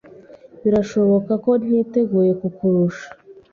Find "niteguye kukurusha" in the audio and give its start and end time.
1.65-3.07